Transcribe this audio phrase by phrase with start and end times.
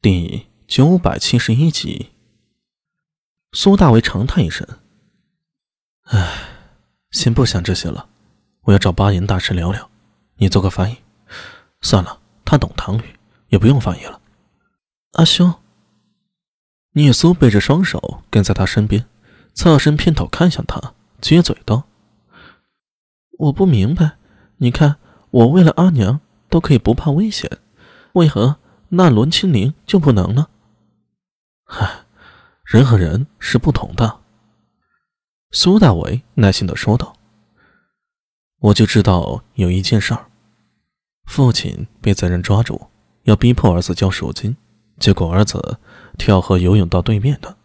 [0.00, 2.12] 第九百七十一集，
[3.50, 4.64] 苏大为长叹一声
[6.06, 6.50] ：“唉，
[7.10, 8.08] 先不想这些了，
[8.62, 9.90] 我要找巴言大师聊聊。
[10.36, 10.98] 你做个翻译。
[11.80, 14.20] 算了，他懂唐语，也不用翻译了。”
[15.18, 15.52] 阿兄，
[16.92, 19.04] 聂苏背着双手跟在他身边，
[19.52, 21.88] 侧身偏头看向他，撅嘴道
[23.36, 24.12] ：“我不明白，
[24.58, 24.98] 你看
[25.30, 27.50] 我为了阿娘都可以不怕危险，
[28.12, 28.58] 为何？”
[28.90, 30.48] 那伦清灵就不能呢？
[31.64, 32.06] 唉，
[32.64, 34.20] 人和人是不同的。
[35.50, 37.14] 苏大为耐心的说道
[38.60, 40.26] ：“我就知道有一件事儿，
[41.26, 42.88] 父亲被贼人抓住，
[43.24, 44.56] 要逼迫儿子交赎金，
[44.98, 45.78] 结果儿子
[46.16, 47.56] 跳河游泳到对面的，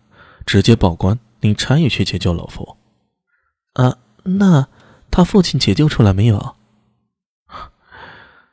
[0.45, 2.77] 直接报官，令差役去解救老夫。
[3.73, 4.67] 啊，那
[5.09, 6.55] 他父亲解救出来没有？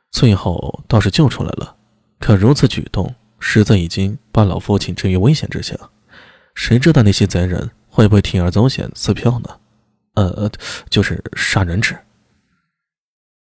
[0.09, 1.75] 最后倒是救出来了。”
[2.21, 5.75] 可如此举动，实在已经把老父亲置于危险之下。
[6.53, 9.59] 谁知道那些贼人会不会铤而走险撕票呢？
[10.13, 10.49] 呃，
[10.87, 11.97] 就是杀人质。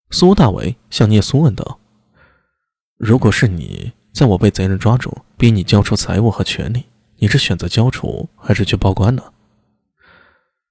[0.10, 1.80] 苏大伟向聂苏问道
[3.00, 6.84] ：“如果是你，在我被贼人抓住，逼你交出财物和权利，
[7.18, 9.24] 你是选择交出，还是去报官呢？”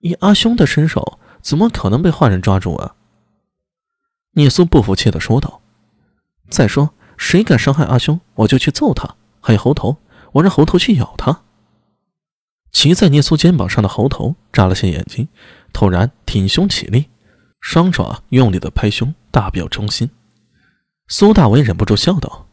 [0.00, 2.96] 以阿兄的身手，怎么可能被坏人抓住啊？
[4.32, 5.62] 聂苏不服气的说道
[6.50, 9.16] ：“再说。”谁敢伤害阿兄，我就去揍他。
[9.40, 9.98] 还有猴头，
[10.32, 11.42] 我让猴头去咬他。
[12.72, 15.28] 骑在聂苏肩膀上的猴头眨了下眼睛，
[15.72, 17.06] 突然挺胸起立，
[17.60, 20.10] 双爪用力的拍胸，大表忠心。
[21.08, 22.46] 苏大伟忍不住笑道：“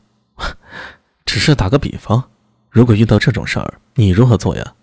[1.25, 2.29] 只是打个比方，
[2.69, 4.75] 如果遇到这种事儿，你如何做呀？”“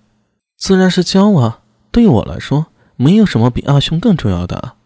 [0.57, 1.61] 自然是教啊！
[1.93, 4.77] 对我来说，没有什么比阿兄更重要的。”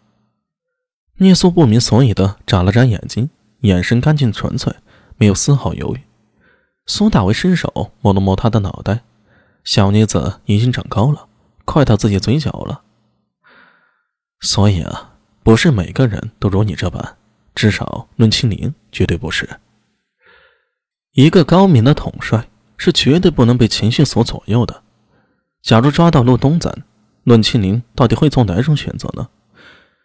[1.19, 3.31] 聂苏不明所以的眨了眨眼睛。
[3.62, 4.75] 眼神干净纯粹，
[5.23, 6.01] 没有丝毫犹豫。
[6.84, 9.05] 苏大为伸手摸了摸她的脑袋，
[9.62, 11.28] 小妮子已经长高了，
[11.65, 12.83] 快到自己嘴角了。
[14.41, 15.12] 所以啊，
[15.44, 17.16] 不是每个人都如你这般，
[17.55, 19.49] 至少论清灵绝对不是。
[21.12, 24.83] 一个高明的统帅是绝对不能被情绪所左右的。
[25.62, 26.83] 假如抓到陆东赞，
[27.22, 29.28] 论清灵到底会做哪种选择呢？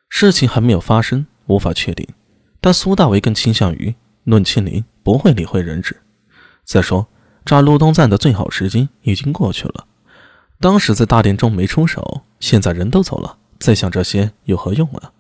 [0.09, 2.07] 事情还没有发生，无法确定。
[2.61, 5.95] 但苏大为更倾向于论清林不会理会人质。
[6.65, 7.07] 再说，
[7.45, 9.87] 抓陆东赞的最好时机已经过去了。
[10.59, 15.13] 当时在大殿中没出手，现在人都走了，再想这些有何用啊？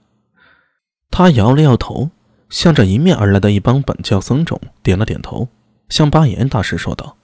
[1.09, 2.11] 他摇了摇头，
[2.49, 5.47] 向着迎面而来的一帮本教僧众点了点头，
[5.87, 7.15] 向巴颜大师说道：“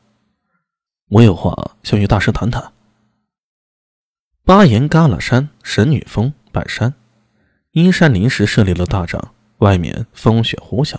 [1.12, 2.72] 我有话想与大师谈谈。”
[4.46, 6.94] 巴颜嘎拉山神女峰半山，
[7.72, 9.34] 阴山临时设立了大帐。
[9.58, 10.96] 外面风雪呼啸，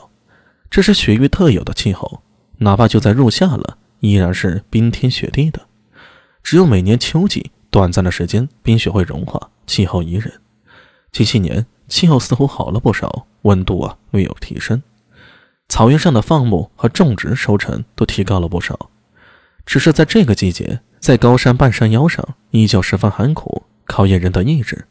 [0.74, 2.20] 这是雪域特有的气候，
[2.58, 5.68] 哪怕就在入夏了，依然是冰天雪地的。
[6.42, 10.32] 只有每年秋季短暂的时间，冰雪会融化，气候宜人。
[11.12, 14.82] 近些年气候似乎好了不少，温度啊略有提升，
[15.68, 18.90] 草原上的放牧和种植收成都提高了不少。
[19.64, 24.88] 只是在这个季节，在高山半山腰上，依旧十分寒苦，考验人的意志。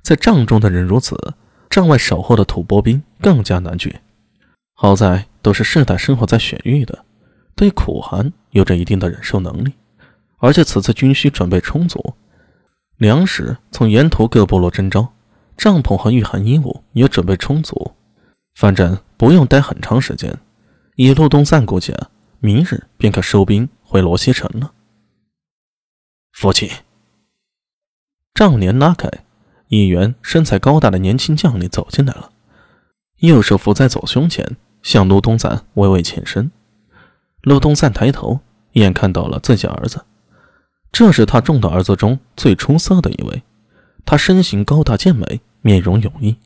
[0.00, 1.34] 在帐中的人如此。
[1.68, 3.94] 帐外守候的吐蕃兵更加难拒，
[4.82, 7.04] 好在都是世代生活在雪域的，
[7.54, 9.74] 对苦寒有着一定的忍受能力，
[10.38, 12.14] 而且此次军需准备充足，
[12.96, 15.12] 粮食从沿途各部落征召，
[15.54, 17.92] 帐篷和御寒衣物也准备充足，
[18.54, 20.34] 反正不用待很长时间。
[20.96, 21.94] 以陆东散过去，
[22.38, 24.72] 明日便可收兵回罗西城了。
[26.32, 26.70] 父亲，
[28.32, 29.10] 帐帘拉开。
[29.68, 32.32] 一员身材高大的年轻将领走进来了，
[33.18, 36.50] 右手扶在左胸前，向陆东赞微微欠身。
[37.42, 38.40] 陆东赞抬头，
[38.72, 40.04] 一眼看到了自己儿子，
[40.92, 43.42] 这是他众的儿子中最出色的一位。
[44.04, 46.36] 他身形高大健美，面容黝毅，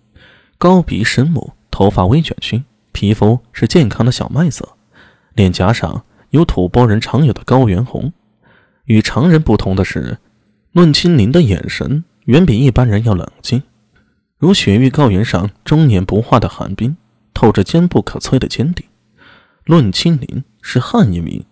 [0.58, 4.68] 高鼻深目，头发微卷曲，皮肤是健康的小麦色，
[5.34, 8.12] 脸颊上有吐蕃人常有的高原红。
[8.84, 10.18] 与常人不同的是，
[10.72, 12.04] 论清林的眼神。
[12.24, 13.62] 远比一般人要冷静，
[14.38, 16.96] 如雪域高原上终年不化的寒冰，
[17.34, 18.86] 透着坚不可摧的坚定。
[19.64, 21.44] 论清林是汉一名，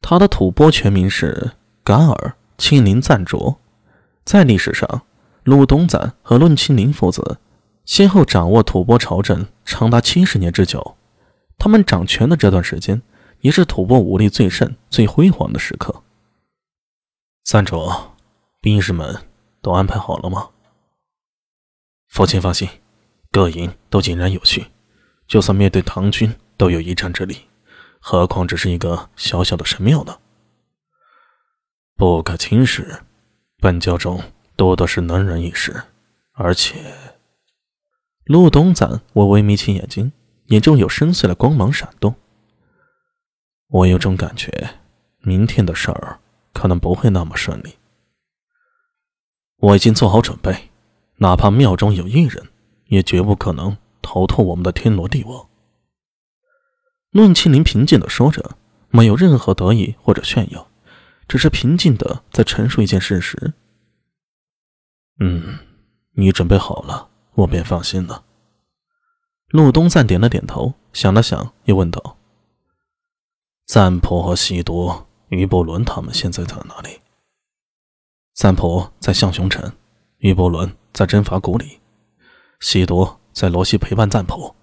[0.00, 1.52] 他的吐蕃全名是
[1.82, 3.60] 噶尔清林赞卓。
[4.24, 5.02] 在历史上，
[5.44, 7.38] 鲁东赞和论清林父子
[7.84, 10.96] 先后掌握吐蕃朝政长达七十年之久。
[11.58, 13.02] 他们掌权的这段时间，
[13.40, 16.02] 也是吐蕃武力最盛、最辉煌的时刻。
[17.44, 18.14] 赞卓，
[18.60, 19.22] 兵士们。
[19.62, 20.48] 都安排好了吗？
[22.08, 22.66] 父亲放心，
[23.30, 24.68] 各营都井然有序，
[25.30, 27.42] 就算面对唐军，都有一战之力。
[28.00, 30.18] 何况只是一个小小的神庙呢？
[31.94, 33.02] 不可轻视，
[33.58, 34.20] 本教中
[34.56, 35.84] 多的是能人异士，
[36.32, 36.74] 而且……
[38.24, 40.10] 陆东赞微微眯起眼睛，
[40.46, 42.16] 眼中有深邃的光芒闪动。
[43.68, 44.80] 我有种感觉，
[45.20, 46.18] 明天的事儿
[46.52, 47.76] 可能不会那么顺利。
[49.58, 50.70] 我已经做好准备，
[51.18, 52.48] 哪怕庙中有一人，
[52.86, 55.48] 也绝不可能逃脱我们的天罗地网。
[57.10, 58.56] 论庆林平静的说着，
[58.90, 60.68] 没有任何得意或者炫耀，
[61.26, 63.52] 只是平静的在陈述一件事实。
[65.18, 65.58] 嗯，
[66.12, 68.24] 你准备好了，我便放心了。
[69.48, 72.16] 陆东赞点了点头，想了想，又问道
[73.66, 77.00] ：“赞婆和西毒、于伯伦他们现在在哪里？”
[78.32, 79.72] 赞婆在象雄城，
[80.18, 81.80] 于伯伦在真法谷里，
[82.60, 84.54] 西毒在罗西陪伴赞普。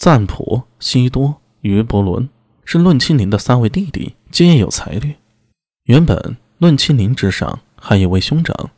[0.00, 2.28] 赞普、西多、于伯伦
[2.64, 5.16] 是论亲林的三位弟弟，皆有才略。
[5.84, 8.70] 原本论亲林之上还有位兄长，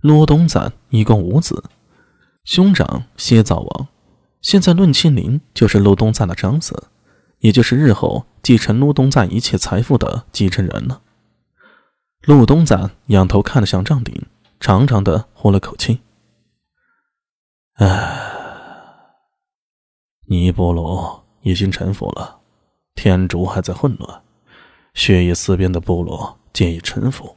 [0.00, 1.64] 骆东赞一共五子，
[2.44, 3.88] 兄长蝎灶王，
[4.40, 6.84] 现在论亲林就是骆东赞的长子，
[7.40, 11.00] 也就是日后继承骆东赞一切财富的继承人了。
[12.22, 14.26] 陆东赞仰头看了向帐顶，
[14.60, 16.00] 长长的呼了口气
[17.76, 19.06] ：“唉，
[20.24, 22.40] 尼波罗已经臣服了，
[22.94, 24.22] 天竺还在混乱，
[24.94, 27.36] 血液四边的部落皆已臣服。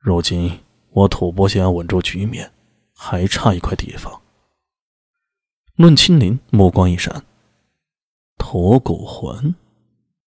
[0.00, 0.58] 如今
[0.90, 2.50] 我吐蕃想要稳住局面，
[2.96, 4.20] 还差一块地方。”
[5.76, 7.24] 论青林目光一闪
[8.36, 9.54] ：“驼骨魂。”